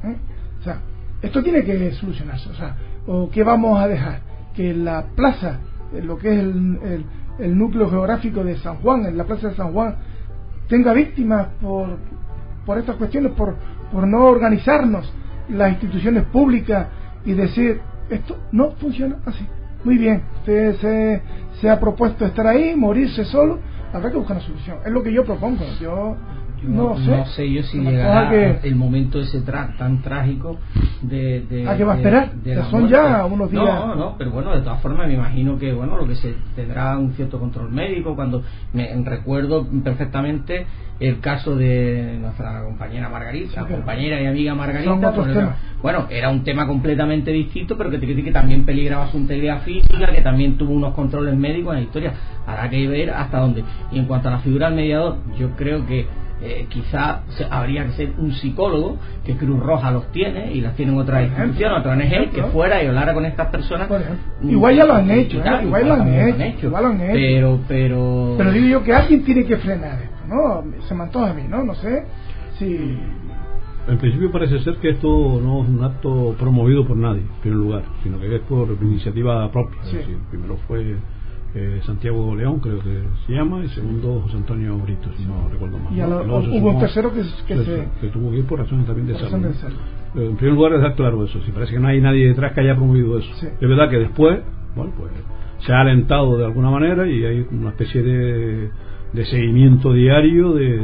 [0.04, 0.18] ¿eh?
[0.60, 0.80] O sea,
[1.22, 2.50] esto tiene que solucionarse.
[2.50, 2.76] O sea,
[3.08, 4.20] ¿o ¿qué vamos a dejar?
[4.56, 5.60] Que la plaza,
[5.94, 7.06] lo que es el
[7.42, 9.96] el núcleo geográfico de San Juan, en la plaza de San Juan,
[10.68, 11.98] tenga víctimas por,
[12.66, 13.56] por estas cuestiones, por,
[13.92, 15.12] por no organizarnos
[15.50, 16.88] las instituciones públicas
[17.26, 19.48] y decir, esto no funciona así.
[19.84, 21.22] Muy bien, usted se,
[21.60, 23.60] se ha propuesto estar ahí, morirse solo,
[23.94, 24.78] habrá que buscar una solución.
[24.86, 25.64] Es lo que yo propongo.
[25.80, 26.16] Yo,
[26.64, 27.52] no, no sé.
[27.52, 30.58] yo si llegará el momento ese tan trágico
[31.02, 32.32] de, de ¿A qué va a esperar?
[32.70, 33.64] son ya unos días.
[33.64, 36.98] no no pero bueno de todas formas me imagino que bueno lo que se tendrá
[36.98, 38.44] un cierto control médico cuando
[38.74, 40.66] me recuerdo perfectamente
[41.00, 47.32] el caso de nuestra compañera Margarita compañera y amiga Margarita bueno era un tema completamente
[47.32, 51.36] distinto pero que, que, que también peligraba su integridad física que también tuvo unos controles
[51.36, 52.14] médicos en la historia.
[52.46, 53.64] Habrá que ver hasta dónde.
[53.92, 56.08] Y en cuanto a la figura del mediador yo creo que
[56.44, 60.98] eh, quizá habría que ser un psicólogo que Cruz Roja los tiene y las tienen
[60.98, 63.88] otras instituciones, otra ONG que fuera y hablara con estas personas.
[64.42, 67.14] Igual ya lo han hecho, igual, lo han hecho, igual lo han hecho.
[67.14, 68.36] Pero, pero.
[68.38, 70.64] Pero digo yo que alguien tiene que frenar esto, ¿no?
[70.88, 71.64] Se me antoja a mí, ¿no?
[71.64, 72.06] No sé
[72.58, 72.98] si.
[73.88, 75.08] En principio parece ser que esto
[75.44, 79.52] no es un acto promovido por nadie, en primer lugar, sino que es por iniciativa
[79.52, 79.80] propia.
[80.30, 80.98] primero fue
[81.54, 85.78] eh, Santiago León, creo que se llama, y segundo José Antonio Brito, si no recuerdo
[85.80, 85.94] mal.
[85.94, 89.48] Y hubo un tercero que, se, que, tuvo que ir por razones también de salud.
[90.16, 91.42] En primer lugar, es dar claro eso.
[91.42, 93.30] Si parece que no hay nadie detrás que haya promovido eso.
[93.34, 94.40] Es verdad que después,
[94.76, 95.12] bueno, pues
[95.60, 98.70] se ha alentado de alguna manera y hay una especie de,
[99.14, 100.78] de seguimiento diario de,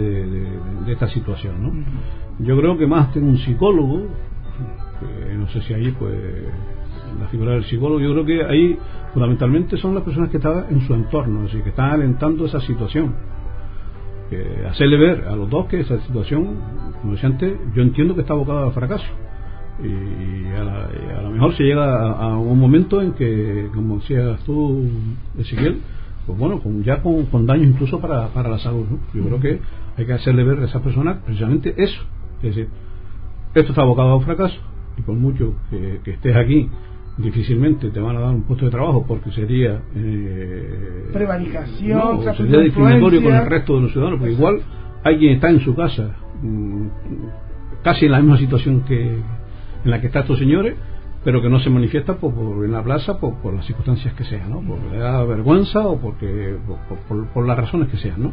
[0.85, 1.63] de, esta situación.
[1.63, 2.45] ¿no?
[2.45, 4.03] Yo creo que más que un psicólogo,
[5.37, 6.13] no sé si ahí pues
[7.19, 8.77] la figura del psicólogo, yo creo que ahí
[9.13, 12.59] fundamentalmente son las personas que están en su entorno, es decir, que están alentando esa
[12.61, 13.15] situación.
[14.69, 16.57] hacerle ver a los dos que esa situación,
[17.01, 19.05] como decía antes, yo entiendo que está abocada al fracaso.
[19.83, 24.89] Y a, lo mejor se llega a, un momento en que, como decías tú,
[25.37, 25.81] Ezequiel,
[26.25, 28.85] pues bueno, con, ya con, daño incluso para, para la salud.
[29.13, 29.61] Yo creo que
[29.97, 32.01] hay que hacerle ver a esa persona precisamente eso.
[32.37, 32.69] Es decir,
[33.53, 34.57] esto está abocado al fracaso
[34.97, 36.69] y por mucho que estés aquí
[37.17, 43.23] difícilmente te van a dar un puesto de trabajo porque sería eh, prevaricación sería discriminatorio
[43.23, 44.61] con el resto de los ciudadanos porque igual
[45.03, 46.87] hay quien está en su casa mm,
[47.83, 50.75] casi en la misma situación que en la que están estos señores
[51.23, 54.51] pero que no se manifiesta por, en la plaza por, por, las circunstancias que sean
[54.51, 54.61] ¿no?
[54.61, 56.55] porque le da vergüenza o porque
[57.33, 58.31] por, las razones que sean ¿no?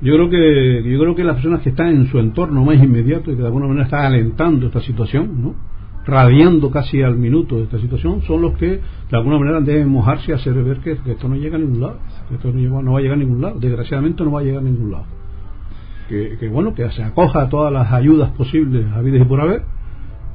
[0.00, 3.32] yo creo que yo creo que las personas que están en su entorno más inmediato
[3.32, 5.75] y que de alguna manera están alentando esta situación ¿no?
[6.06, 10.30] Radiando casi al minuto de esta situación son los que de alguna manera deben mojarse
[10.30, 13.02] y hacer ver que, esto no llega a ningún lado, que esto no, va a
[13.02, 15.04] llegar a ningún lado, desgraciadamente no va a llegar a ningún lado.
[16.08, 19.62] Que, bueno, que se acoja a todas las ayudas posibles habidas y por haber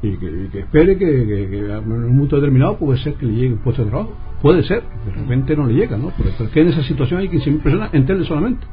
[0.04, 3.84] y que, espere que, en un momento determinado puede ser que le llegue un puesto
[3.84, 4.14] de trabajo.
[4.42, 6.12] Puede ser, de repente no le llega, ¿no?
[6.38, 8.66] Porque en esa situación hay 15.000 personas en solamente.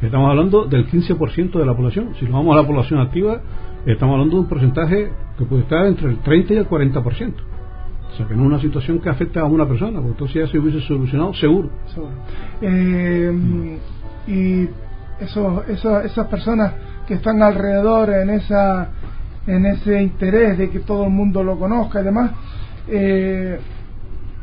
[0.00, 2.14] Estamos hablando del 15% de la población.
[2.20, 3.40] Si nos vamos a la población activa,
[3.84, 7.32] estamos hablando de un porcentaje que puede estar entre el 30 y el 40%.
[8.10, 10.46] O sea, que no es una situación que afecta a una persona, porque entonces ya
[10.46, 11.70] se hubiese solucionado seguro.
[12.62, 13.78] Eh,
[14.28, 14.68] y
[15.20, 16.74] eso, esas personas
[17.08, 18.90] que están alrededor en esa
[19.48, 22.32] en ese interés de que todo el mundo lo conozca y demás,
[22.86, 23.58] eh,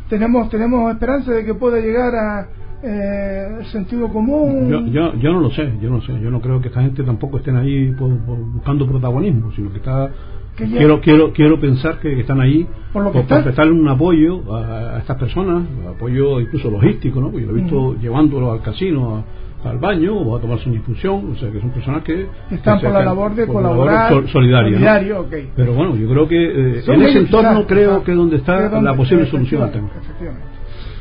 [0.10, 2.48] tenemos tenemos esperanza de que pueda llegar a,
[2.84, 4.70] eh, sentido común.
[4.70, 7.04] Yo, yo, yo, no lo sé, yo no sé, yo no creo que esta gente
[7.04, 10.10] tampoco estén ahí buscando protagonismo, sino que está
[10.56, 16.40] quiero quiero quiero pensar que están ahí por, prestarle un apoyo a, estas personas, apoyo
[16.40, 17.30] incluso logístico, ¿no?
[17.30, 19.24] Porque yo lo he visto llevándolo al casino,
[19.64, 22.92] al baño o a tomarse una infusión, o sea que son personas que están por
[22.92, 28.04] la labor de colaborar solidario, pero bueno yo creo que eh, en ese entorno creo
[28.04, 29.90] que es donde está la posible solución al tema.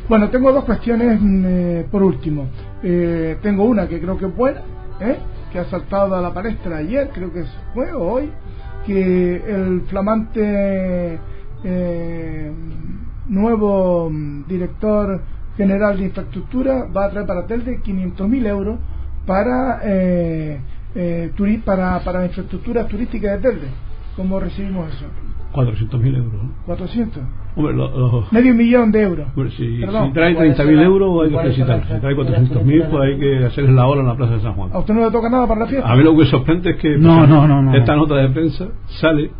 [0.09, 2.49] bueno, tengo dos cuestiones mm, eh, por último.
[2.83, 4.62] Eh, tengo una que creo que es buena,
[5.01, 5.19] ¿eh?
[5.53, 8.31] que ha saltado a la palestra ayer, creo que fue o hoy,
[8.87, 11.18] que el flamante
[13.29, 15.23] nuevo mm, director
[15.57, 18.79] general de infraestructura va a traer para Telde 500.000 euros
[19.27, 19.81] para,
[21.64, 23.68] para, para infraestructura turística de Telde.
[24.16, 25.07] ¿Cómo recibimos eso?
[25.53, 26.40] 400.000 euros.
[26.66, 27.23] ¿400?
[27.57, 29.29] Medio millón de euros.
[29.57, 29.81] si,
[30.12, 31.87] trae 30.000 euros hay que felicitar.
[31.87, 34.71] Si trae 400.000, pues hay que hacerles la hora en la Plaza de San Juan.
[34.73, 35.90] ¿A usted no le toca nada para la fiesta?
[35.90, 38.69] A mí lo que sorprende es que no, no, no, esta nota de prensa
[39.01, 39.31] sale.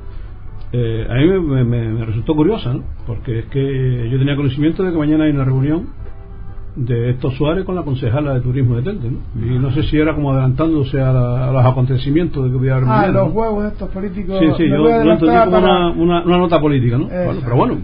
[0.73, 2.83] Eh, a mí me, me, resultó curiosa, ¿no?
[3.07, 5.87] Porque es que yo tenía conocimiento de que mañana hay una reunión
[6.77, 9.19] de estos Suárez con la concejala de turismo de Telde, ¿no?
[9.47, 13.33] Y no sé si era como adelantándose a, los acontecimientos de que hubiera Ah, los
[13.33, 14.37] huevos estos políticos.
[14.41, 17.07] Sí, sí, yo lo entendí como una, una, nota política, ¿no?
[17.07, 17.79] Bueno, pero bueno,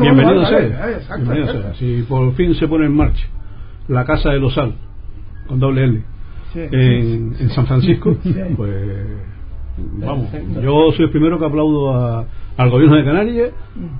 [0.00, 1.74] bienvenido sea.
[1.74, 3.24] Si por fin se pone en marcha
[3.88, 4.74] la Casa de los Sal,
[5.46, 6.02] con doble L,
[6.54, 8.16] en, en, San Francisco,
[8.56, 9.06] pues
[9.98, 10.28] vamos,
[10.62, 13.50] yo soy el primero que aplaudo a, al gobierno de Canarias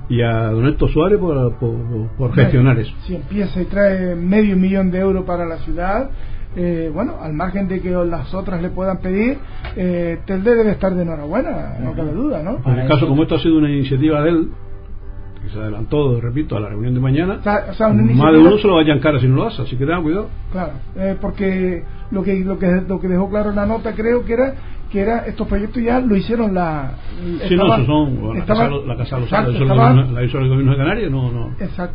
[0.09, 1.57] y a don Héctor Suárez por,
[2.17, 2.93] por, gestionar eso.
[3.05, 6.09] Si empieza y trae medio millón de euros para la ciudad,
[6.55, 9.37] eh, bueno, al margen de que las otras le puedan pedir,
[9.75, 12.59] eh, Telde debe estar de enhorabuena, no cabe duda, ¿no?
[12.65, 14.49] En el caso como esto ha sido una iniciativa de él,
[15.47, 18.99] que se adelantó, repito, a la reunión de mañana, más de uno se lo vayan
[18.99, 20.29] cara si no lo hace, así que tengan cuidado.
[20.51, 24.23] Claro, eh, porque lo que, lo, que, lo que dejó claro en la nota creo
[24.25, 24.53] que era
[24.89, 26.93] que era estos proyectos ya lo hicieron la
[27.47, 30.77] sí no esos son la, casa, la casa los exacto, la hizo el gobierno de
[30.77, 31.51] Canarias no no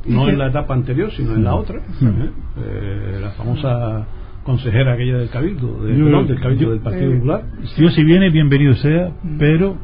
[0.08, 2.30] no en la etapa anterior sino en la otra ¿eh?
[2.58, 4.06] Eh, la famosa
[4.44, 7.44] consejera aquella del cabildo del cabildo del partido popular
[7.78, 9.78] yo si viene bienvenido sea pero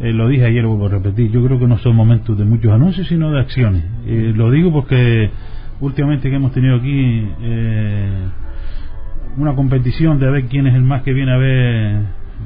[0.00, 2.72] eh, lo dije ayer vuelvo a repetir yo creo que no son momentos de muchos
[2.72, 5.30] anuncios sino de acciones lo digo porque
[5.80, 7.26] últimamente que hemos tenido aquí
[9.36, 12.02] una competición de ver quién es el más que viene a ver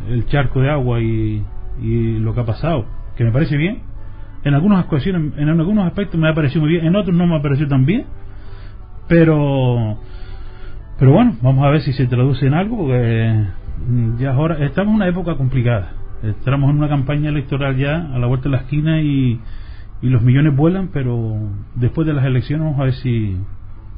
[0.09, 1.43] el charco de agua y,
[1.81, 2.87] y lo que ha pasado,
[3.17, 3.81] que me parece bien.
[4.45, 7.37] En algunas ocasiones, en algunos aspectos me ha parecido muy bien, en otros no me
[7.37, 8.07] ha parecido tan bien,
[9.09, 9.99] pero
[10.99, 13.45] pero bueno, vamos a ver si se traduce en algo, porque
[13.87, 15.93] mm, ya ahora estamos en una época complicada.
[16.23, 19.41] Estamos en una campaña electoral ya a la vuelta de la esquina y,
[20.03, 21.37] y los millones vuelan, pero
[21.75, 23.37] después de las elecciones vamos a ver si,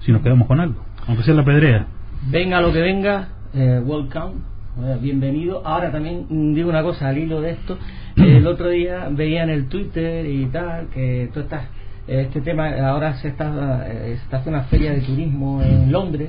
[0.00, 1.86] si nos quedamos con algo, aunque sea la pedrea.
[2.30, 4.54] Venga lo que venga, eh, welcome
[5.00, 5.62] bienvenido.
[5.64, 7.78] Ahora también digo una cosa al hilo de esto.
[8.16, 11.68] El otro día veía en el Twitter y tal que tú estás
[12.06, 16.28] este tema ahora se está, eh, está haciendo una feria de turismo en Londres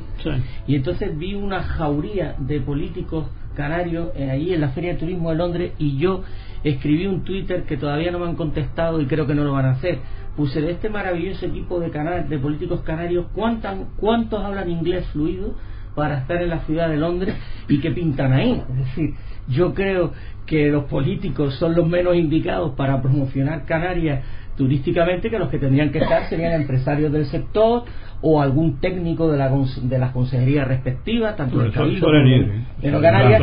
[0.65, 3.25] y entonces vi una jauría de políticos
[3.55, 6.23] canarios eh, ahí en la feria de turismo de Londres y yo
[6.63, 9.65] escribí un Twitter que todavía no me han contestado y creo que no lo van
[9.65, 9.99] a hacer
[10.35, 15.55] puse de este maravilloso equipo de, de políticos canarios ¿cuántos hablan inglés fluido
[15.95, 17.35] para estar en la ciudad de Londres
[17.67, 18.61] y que pintan ahí.
[18.69, 19.15] Es decir,
[19.47, 20.11] yo creo
[20.45, 24.23] que los políticos son los menos indicados para promocionar Canarias
[24.57, 27.83] turísticamente que los que tendrían que estar serían empresarios del sector
[28.21, 32.17] o algún técnico de, la, de las consejerías respectivas, tanto del Cabildo como
[32.81, 33.41] de Canarias,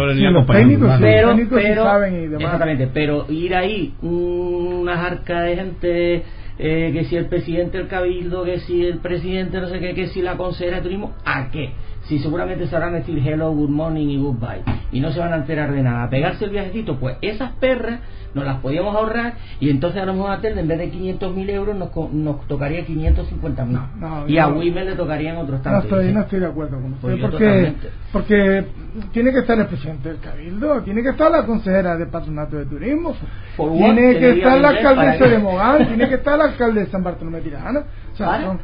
[1.01, 2.05] pero, pero,
[2.37, 6.23] exactamente, pero ir ahí una arca de gente
[6.59, 10.09] eh, que si el presidente del Cabildo, que si el presidente no sé qué, que
[10.09, 11.73] si la consejera de turismo, ¿a qué?
[12.13, 14.63] Si seguramente sabrán decir hello, good morning y goodbye.
[14.93, 18.01] Y no se van a enterar de nada, pegarse el viajecito, pues esas perras
[18.35, 21.49] nos las podíamos ahorrar y entonces a lo mejor a en vez de 500 mil
[21.49, 23.79] euros nos, nos tocaría 550 mil.
[24.27, 25.91] Y a Wimmer le tocarían otros tantos.
[25.91, 27.73] No estoy, no estoy de acuerdo con usted pues porque,
[28.13, 28.67] porque
[29.13, 32.67] tiene que estar el presidente del Cabildo, tiene que estar la consejera de Patronato de
[32.67, 33.15] Turismo,
[33.57, 37.41] tiene que estar la alcaldesa de Mogán, tiene que estar la alcalde de San Bartolomé
[37.41, 37.85] Tirana.
[38.13, 38.59] O sea,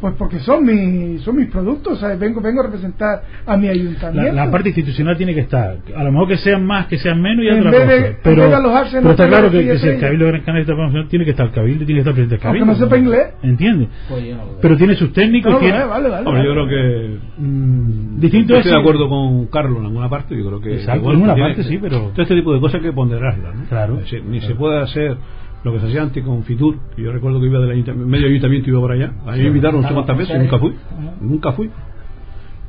[0.00, 4.32] pues porque son mis, son mis productos, Vengo, vengo a representar a mi ayuntamiento.
[4.32, 5.78] La, parte institucional tiene que estar.
[5.94, 7.86] A lo mejor que sean más, que sean menos y otra cosa.
[8.22, 8.50] pero,
[8.92, 11.52] pero está claro que, que si el Cabildo de Gran Canaria tiene que estar el
[11.52, 12.66] Cabildo, tiene que estar el presidente del Cabildo.
[12.66, 13.34] Aunque no sepa inglés.
[13.42, 13.88] ¿Entiende?
[14.08, 14.24] Pues
[14.60, 15.58] pero tiene sus técnicos.
[15.60, 15.84] tiene...
[15.84, 17.18] vale, vale, yo creo que.
[17.38, 20.36] Mm, distinto estoy de acuerdo con Carlos en alguna parte.
[20.36, 20.74] Yo creo que.
[20.74, 22.10] Exacto, en alguna parte sí, pero.
[22.10, 23.54] Todo este tipo de cosas hay que ponderarlas.
[23.54, 23.64] ¿no?
[23.64, 23.98] Claro.
[24.28, 25.16] ni se puede hacer
[25.64, 28.26] lo que se hacía antes con Fitur, que yo recuerdo que iba del ayuntamiento, medio
[28.28, 30.74] ayuntamiento iba por allá, a mí me invitaron no sé cuántas veces, nunca fui,
[31.20, 31.70] nunca fui.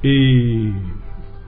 [0.03, 0.71] Y,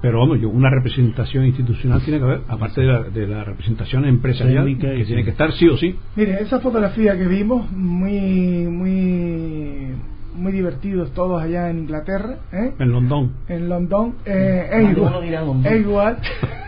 [0.02, 4.06] pero vamos, yo, una representación institucional tiene que haber, aparte de la, de la representación
[4.06, 5.96] empresarial, que tiene que estar sí o sí.
[6.16, 9.96] Mire, esa fotografía que vimos, muy, muy
[10.40, 12.38] muy divertidos todos allá en Inglaterra.
[12.52, 12.74] ¿eh?
[12.80, 13.34] En London.
[13.48, 14.16] En London.
[14.26, 16.18] Eh, es, igual, es, igual,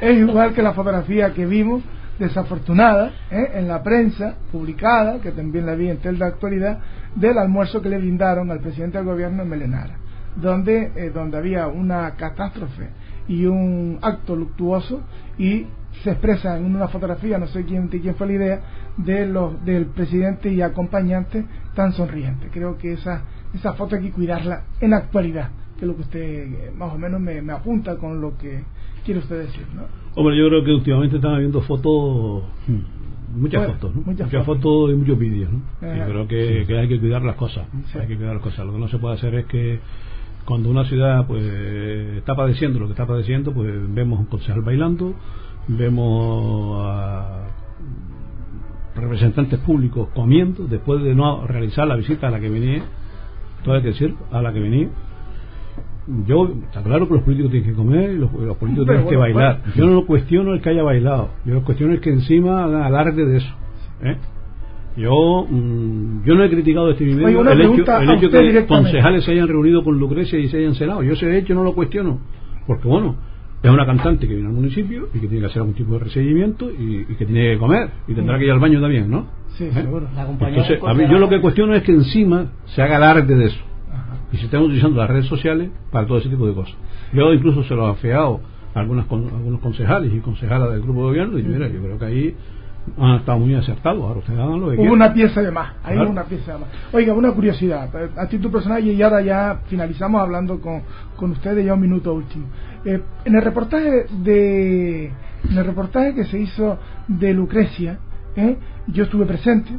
[0.01, 1.81] es igual que la fotografía que vimos
[2.21, 3.51] desafortunada ¿eh?
[3.55, 6.79] en la prensa publicada, que también la vi en Tel de Actualidad,
[7.15, 9.95] del almuerzo que le brindaron al presidente del gobierno en Melenara,
[10.35, 12.89] donde, eh, donde había una catástrofe
[13.27, 15.01] y un acto luctuoso
[15.39, 15.65] y
[16.03, 18.61] se expresa en una fotografía, no sé quién, quién fue la idea,
[18.97, 22.49] de los, del presidente y acompañante tan sonriente.
[22.51, 26.01] Creo que esa, esa foto hay que cuidarla en la actualidad, que es lo que
[26.01, 28.63] usted eh, más o menos me, me apunta con lo que
[29.03, 30.00] quiere usted decir, ¿no?
[30.13, 34.01] Hombre, yo creo que últimamente están habiendo fotos, hmm, muchas fotos, ¿no?
[34.01, 34.91] muchas, fotos.
[34.91, 35.61] y muchos vídeos, ¿no?
[35.81, 37.65] Yo creo que, hay que cuidar las cosas,
[37.99, 38.65] hay que cuidar las cosas.
[38.65, 39.79] Lo que no se puede hacer es que
[40.45, 45.13] cuando una ciudad pues está padeciendo lo que está padeciendo, pues vemos un concejal bailando,
[45.67, 47.47] vemos a
[48.95, 52.83] representantes públicos comiendo después de no realizar la visita a la que venía,
[53.63, 54.89] todo hay que decir, a la que venía
[56.25, 59.61] yo, está claro que los políticos tienen que comer y los, políticos tienen que bailar.
[59.75, 62.85] Yo no lo cuestiono el que haya bailado, yo lo cuestiono el que encima haga
[62.85, 63.53] alarde de eso.
[64.03, 64.17] ¿eh?
[64.97, 69.31] Yo mm, yo no he criticado este medio el hecho, el hecho que concejales se
[69.31, 71.01] hayan reunido con Lucrecia y se hayan cenado.
[71.03, 72.19] Yo ese hecho no lo cuestiono,
[72.67, 73.15] porque bueno,
[73.63, 75.99] es una cantante que viene al municipio y que tiene que hacer algún tipo de
[75.99, 79.27] recibimiento y, que tiene que comer y tendrá que ir al baño también, ¿no?
[79.49, 79.71] Sí, ¿Eh?
[79.75, 83.70] Entonces, yo lo que cuestiono es que encima se haga alarde de eso.
[84.31, 86.75] Y se están utilizando las redes sociales para todo ese tipo de cosas.
[87.13, 88.39] Yo incluso se lo he afeado
[88.73, 92.05] a algunas, algunos concejales y concejalas del grupo de gobierno y mira, yo creo que
[92.05, 92.35] ahí
[92.97, 94.01] han estado muy acertados.
[94.01, 96.69] Ahora ustedes hagan lo que Hubo una pieza de más, hay una pieza de más.
[96.91, 100.81] Oiga, una curiosidad, a título personal y ahora ya finalizamos hablando con,
[101.15, 102.47] con ustedes ya un minuto último.
[102.85, 105.11] Eh, en el reportaje de
[105.49, 106.77] en el reportaje que se hizo
[107.07, 107.99] de Lucrecia,
[108.35, 108.57] ¿eh?
[108.87, 109.71] yo estuve presente,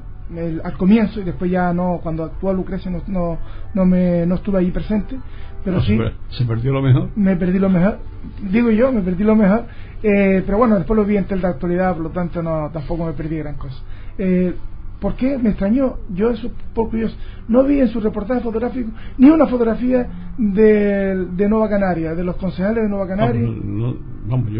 [0.64, 3.38] al comienzo y después ya no, cuando actuó Lucrecia no, no,
[3.74, 5.18] no, me, no estuve ahí presente,
[5.64, 5.98] pero sí.
[6.30, 7.10] Se perdió lo mejor.
[7.16, 7.98] Me perdí lo mejor,
[8.50, 9.66] digo yo, me perdí lo mejor,
[10.02, 13.06] eh, pero bueno, después lo vi en tel de actualidad, por lo tanto no, tampoco
[13.06, 13.76] me perdí gran cosa.
[14.18, 14.54] Eh,
[15.02, 15.96] ¿Por qué me extrañó?
[16.14, 17.08] Yo eso poco yo
[17.48, 20.06] no vi en su reportaje fotográfico ni una fotografía
[20.38, 23.42] de, de Nueva Canaria, de los concejales de Nueva Canaria.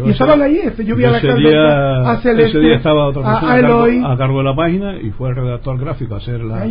[0.05, 3.53] y estaban ahí, este, yo vi a la día, a Ese día estaba otra persona
[4.11, 6.63] a, cargo, de la página y fue el redactor gráfico a hacer, la,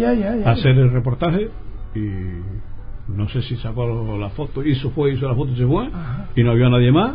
[0.44, 1.48] hacer el reportaje
[1.94, 5.88] y no sé si sacó la foto, hizo fue, hizo la foto y se fue
[6.36, 7.12] y no había nadie más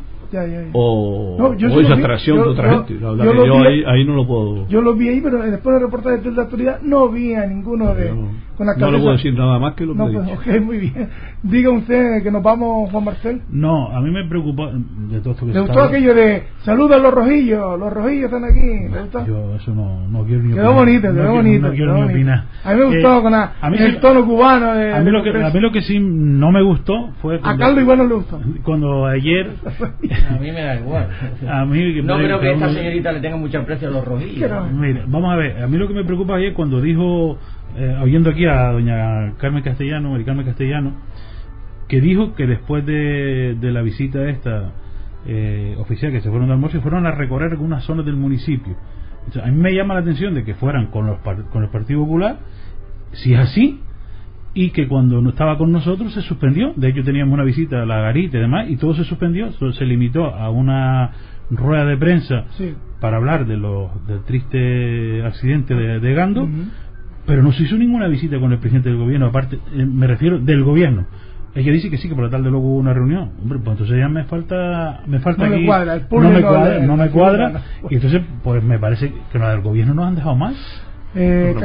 [0.74, 3.00] o, no, yo esa atracción de otra gente.
[3.00, 4.68] yo, ahí, ahí, no lo puedo.
[4.68, 7.94] Yo lo vi ahí, pero después del reportaje de la autoridad no vi a ninguno
[7.94, 8.14] de.
[8.58, 10.80] Con la no le puedo decir nada más que lo que no, pues, okay, muy
[10.80, 11.10] bien.
[11.44, 13.42] Diga usted que nos vamos, Juan Marcel.
[13.52, 17.00] No, a mí me preocupa de todo esto que ¿Le gustó aquello de saluda a
[17.00, 17.80] los rojillos?
[17.80, 18.90] Los rojillos están aquí.
[18.92, 19.28] ¿Le gustó?
[19.28, 21.68] Yo eso no, no quiero ni Quedó bonito, quedó no bonito.
[21.68, 22.44] no quiero ni opinar.
[22.64, 24.74] A mí me gustó eh, con la, a mí el tono cubano.
[24.74, 27.40] De, a, mí lo que, a mí lo que sí no me gustó fue.
[27.44, 28.42] A Carlos igual no le gustó.
[28.64, 29.52] Cuando ayer.
[30.30, 31.08] a mí me da igual.
[31.48, 34.52] A mí, no creo que esta señorita le tenga mucho aprecio a los rojillos.
[34.74, 37.38] Mire, vamos a ver, a mí lo que me preocupa ayer cuando dijo,
[37.76, 40.94] eh, oyendo aquí a doña Carmen Castellano, Mari Carmen Castellano,
[41.88, 44.74] que dijo que después de, de la visita esta
[45.26, 48.76] eh, oficial que se fueron de almuerzo, fueron a recorrer algunas zonas del municipio.
[49.44, 52.40] a mí me llama la atención de que fueran con, los, con el Partido Popular,
[53.12, 53.82] si es así,
[54.54, 56.74] y que cuando no estaba con nosotros se suspendió.
[56.76, 59.52] De hecho, teníamos una visita a la garita y demás, y todo se suspendió.
[59.52, 61.12] se limitó a una
[61.52, 62.46] rueda de prensa
[63.00, 66.48] para hablar de lo, del triste accidente de, Gando,
[67.28, 70.40] pero no se hizo ninguna visita con el presidente del gobierno, aparte, eh, me refiero
[70.40, 71.06] del gobierno.
[71.54, 73.32] Ella dice que sí, que por la tarde luego hubo una reunión.
[73.42, 76.80] Hombre, pues entonces ya me falta, me falta no aquí, me cuadra, no me cuadra,
[76.80, 80.36] no me cuadra, y entonces pues me parece que lo del gobierno nos han dejado
[80.36, 80.56] más.
[81.16, 81.56] Eh,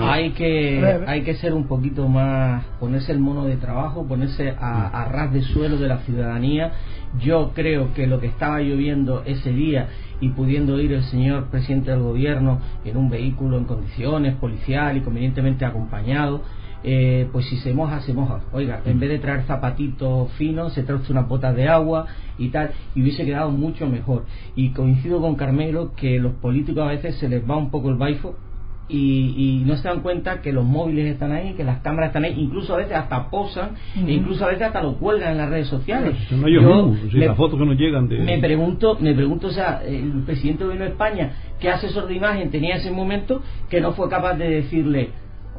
[0.00, 5.08] hay que hay que ser un poquito más ponerse el mono de trabajo ponerse a,
[5.10, 6.72] ras de suelo de la ciudadanía
[7.20, 9.88] yo creo que lo que estaba lloviendo ese día
[10.20, 15.00] y pudiendo ir el señor presidente del gobierno en un vehículo en condiciones policial y
[15.00, 16.42] convenientemente acompañado
[16.84, 18.40] eh, pues si se moja, se moja.
[18.52, 22.06] Oiga, en vez de traer zapatitos finos, se trae unas botas de agua
[22.38, 24.26] y tal, y hubiese quedado mucho mejor.
[24.54, 27.96] Y coincido con Carmelo que los políticos a veces se les va un poco el
[27.96, 28.36] baifo
[28.88, 32.34] y, no se dan cuenta que los móviles están ahí, que las cámaras están ahí,
[32.36, 35.68] incluso a veces hasta posan, e incluso a veces hasta lo cuelgan en las redes
[35.68, 36.16] sociales.
[36.30, 38.18] Yo, las fotos que nos llegan de...
[38.18, 42.76] Me pregunto, me pregunto, o sea, el presidente de España, ¿qué asesor de imagen tenía
[42.76, 45.10] ese momento que no fue capaz de decirle,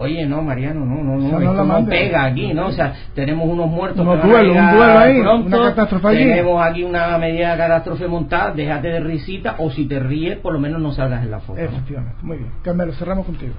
[0.02, 2.68] Oye, no, Mariano, no, no, no, esto no pega aquí, ¿no?
[2.68, 4.64] O sea, tenemos unos muertos un duelo
[4.98, 6.24] ahí, una catástrofe allí.
[6.24, 10.54] Tenemos aquí una medida de catástrofe montada, déjate de risita, o si te ríes, por
[10.54, 11.60] lo menos no salgas en la foto.
[11.60, 12.50] Efectivamente, muy bien.
[12.64, 13.52] Carmelo, cerramos contigo.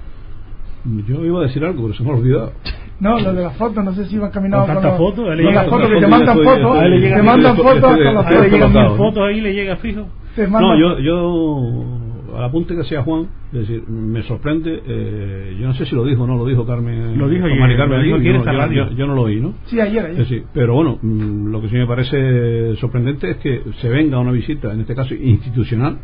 [1.07, 2.53] Yo iba a decir algo, pero se me ha olvidado.
[2.99, 5.67] No, lo de las fotos, no sé si iban caminando con, con fotos, con las
[5.67, 9.27] fotos que te mandan fotos, te mandan fotos hasta las fotos.
[9.27, 10.07] ahí le llega fijo.
[10.37, 12.00] No, yo, yo
[12.35, 16.05] al apunte que hacía Juan, es decir, me sorprende, eh, yo no sé si lo
[16.05, 17.17] dijo o no lo dijo Carmen.
[17.17, 19.53] Lo dijo, Carmen yo, yo, no lo oí, ¿no?
[19.65, 20.43] Sí, ayer, ayer.
[20.53, 24.73] pero bueno, mm, lo que sí me parece sorprendente es que se venga una visita,
[24.73, 25.99] en este caso institucional,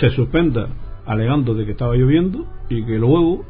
[0.00, 0.68] se suspenda
[1.06, 3.44] alegando de que estaba lloviendo y que luego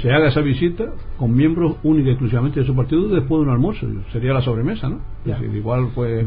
[0.00, 3.50] se haga esa visita con miembros únicos y exclusivamente de su partido después de un
[3.50, 3.86] almuerzo.
[4.10, 5.00] Sería la sobremesa, ¿no?
[5.24, 6.24] Es decir, igual fue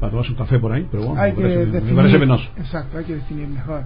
[0.00, 2.44] para tomarse un café por ahí, pero bueno, me, parece, me parece penoso.
[2.56, 3.84] Exacto, hay que definir mejor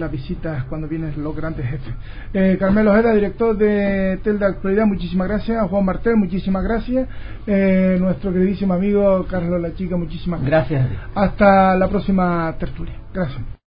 [0.00, 1.94] las visitas cuando vienen los grandes jefes.
[2.32, 5.68] Eh, Carmelo Ojeda, director de Tel de Actualidad, muchísimas gracias.
[5.68, 7.08] Juan Martel, muchísimas gracias.
[7.46, 10.88] Eh, nuestro queridísimo amigo Carlos La Chica, muchísimas gracias.
[11.14, 12.94] Hasta la próxima tertulia.
[13.12, 13.42] Gracias.